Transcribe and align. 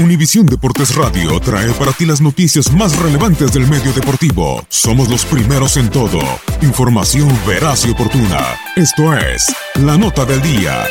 Univisión 0.00 0.46
Deportes 0.46 0.94
Radio 0.94 1.40
trae 1.40 1.72
para 1.72 1.90
ti 1.90 2.06
las 2.06 2.20
noticias 2.20 2.72
más 2.72 2.96
relevantes 2.96 3.52
del 3.52 3.66
medio 3.66 3.92
deportivo. 3.92 4.64
Somos 4.68 5.08
los 5.08 5.24
primeros 5.24 5.76
en 5.76 5.90
todo. 5.90 6.20
Información 6.62 7.28
veraz 7.44 7.84
y 7.84 7.90
oportuna. 7.90 8.56
Esto 8.76 9.12
es 9.16 9.52
La 9.74 9.98
Nota 9.98 10.24
del 10.24 10.40
Día. 10.40 10.86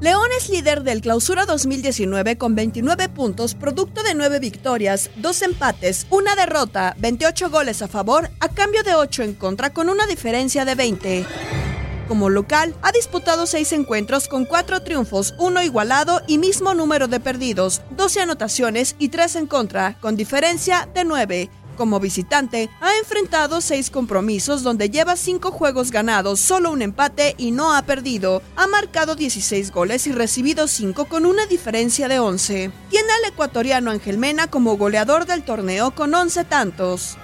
León 0.00 0.28
es 0.36 0.50
líder 0.50 0.82
del 0.82 1.00
Clausura 1.00 1.46
2019 1.46 2.36
con 2.36 2.56
29 2.56 3.08
puntos, 3.08 3.54
producto 3.54 4.02
de 4.02 4.16
9 4.16 4.40
victorias, 4.40 5.10
2 5.16 5.42
empates, 5.42 6.08
una 6.10 6.34
derrota, 6.34 6.96
28 6.98 7.50
goles 7.50 7.82
a 7.82 7.88
favor, 7.88 8.30
a 8.40 8.48
cambio 8.48 8.82
de 8.82 8.94
8 8.94 9.22
en 9.22 9.34
contra, 9.34 9.70
con 9.70 9.88
una 9.88 10.08
diferencia 10.08 10.64
de 10.64 10.74
20. 10.74 11.26
Como 12.08 12.30
local, 12.30 12.74
ha 12.82 12.92
disputado 12.92 13.46
6 13.46 13.72
encuentros 13.72 14.28
con 14.28 14.44
4 14.44 14.82
triunfos, 14.82 15.34
1 15.38 15.62
igualado 15.64 16.22
y 16.28 16.38
mismo 16.38 16.72
número 16.72 17.08
de 17.08 17.18
perdidos, 17.18 17.82
12 17.96 18.20
anotaciones 18.20 18.94
y 19.00 19.08
3 19.08 19.36
en 19.36 19.46
contra, 19.46 19.98
con 20.00 20.16
diferencia 20.16 20.88
de 20.94 21.04
9. 21.04 21.50
Como 21.76 22.00
visitante, 22.00 22.70
ha 22.80 22.96
enfrentado 22.96 23.60
6 23.60 23.90
compromisos 23.90 24.62
donde 24.62 24.88
lleva 24.88 25.16
5 25.16 25.50
juegos 25.50 25.90
ganados, 25.90 26.40
solo 26.40 26.70
un 26.70 26.80
empate 26.80 27.34
y 27.36 27.50
no 27.50 27.74
ha 27.74 27.82
perdido. 27.82 28.40
Ha 28.56 28.66
marcado 28.66 29.14
16 29.14 29.72
goles 29.72 30.06
y 30.06 30.12
recibido 30.12 30.68
5 30.68 31.04
con 31.06 31.26
una 31.26 31.44
diferencia 31.46 32.08
de 32.08 32.18
11. 32.18 32.70
Tiene 32.88 33.12
al 33.12 33.32
ecuatoriano 33.32 33.90
Ángel 33.90 34.16
Mena 34.16 34.48
como 34.48 34.76
goleador 34.78 35.26
del 35.26 35.44
torneo 35.44 35.90
con 35.90 36.14
11 36.14 36.44
tantos. 36.44 37.18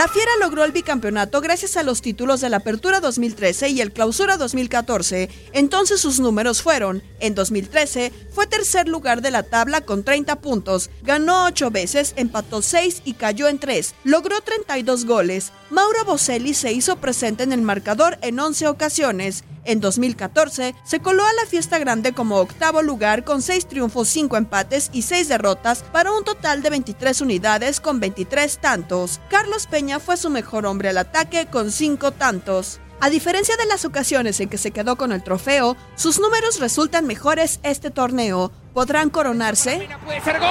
La 0.00 0.08
Fiera 0.08 0.30
logró 0.40 0.64
el 0.64 0.72
bicampeonato 0.72 1.42
gracias 1.42 1.76
a 1.76 1.82
los 1.82 2.00
títulos 2.00 2.40
de 2.40 2.48
la 2.48 2.56
Apertura 2.56 3.00
2013 3.00 3.68
y 3.68 3.82
el 3.82 3.92
Clausura 3.92 4.38
2014. 4.38 5.28
Entonces 5.52 6.00
sus 6.00 6.20
números 6.20 6.62
fueron, 6.62 7.02
en 7.18 7.34
2013 7.34 8.10
fue 8.32 8.46
tercer 8.46 8.88
lugar 8.88 9.20
de 9.20 9.30
la 9.30 9.42
tabla 9.42 9.82
con 9.82 10.02
30 10.02 10.40
puntos, 10.40 10.88
ganó 11.02 11.44
8 11.44 11.70
veces, 11.70 12.14
empató 12.16 12.62
6 12.62 13.02
y 13.04 13.12
cayó 13.12 13.46
en 13.46 13.58
3, 13.58 13.94
logró 14.04 14.40
32 14.40 15.04
goles. 15.04 15.52
Mauro 15.68 16.02
Boselli 16.06 16.54
se 16.54 16.72
hizo 16.72 16.96
presente 16.96 17.42
en 17.42 17.52
el 17.52 17.60
marcador 17.60 18.16
en 18.22 18.40
11 18.40 18.68
ocasiones. 18.68 19.44
En 19.64 19.80
2014 19.80 20.74
se 20.84 21.00
coló 21.00 21.22
a 21.22 21.32
la 21.34 21.46
fiesta 21.46 21.78
grande 21.78 22.12
como 22.12 22.38
octavo 22.38 22.82
lugar 22.82 23.24
con 23.24 23.42
6 23.42 23.68
triunfos, 23.68 24.08
5 24.08 24.38
empates 24.38 24.90
y 24.92 25.02
6 25.02 25.28
derrotas 25.28 25.84
para 25.92 26.12
un 26.12 26.24
total 26.24 26.62
de 26.62 26.70
23 26.70 27.20
unidades 27.20 27.78
con 27.80 28.00
23 28.00 28.58
tantos. 28.58 29.20
Carlos 29.28 29.66
Peña 29.66 29.89
fue 29.98 30.16
su 30.16 30.30
mejor 30.30 30.66
hombre 30.66 30.90
al 30.90 30.98
ataque 30.98 31.46
con 31.46 31.72
5 31.72 32.12
tantos. 32.12 32.80
A 33.00 33.08
diferencia 33.08 33.56
de 33.56 33.64
las 33.64 33.84
ocasiones 33.86 34.38
en 34.40 34.50
que 34.50 34.58
se 34.58 34.72
quedó 34.72 34.96
con 34.96 35.10
el 35.10 35.22
trofeo, 35.22 35.76
sus 35.96 36.20
números 36.20 36.60
resultan 36.60 37.06
mejores 37.06 37.58
este 37.62 37.90
torneo. 37.90 38.52
¿Podrán 38.74 39.08
coronarse? 39.08 39.88
Puede 40.04 40.20
ser 40.20 40.38
gol. 40.38 40.48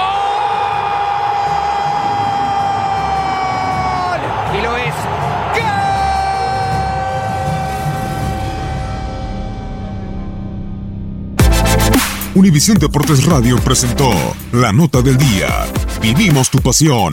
Y 4.58 4.62
lo 4.62 4.76
es. 4.76 4.94
Univisión 12.34 12.78
Deportes 12.78 13.24
Radio 13.26 13.58
presentó 13.58 14.10
La 14.52 14.72
Nota 14.72 15.02
del 15.02 15.16
Día. 15.16 15.66
Vivimos 16.00 16.50
tu 16.50 16.58
pasión. 16.60 17.12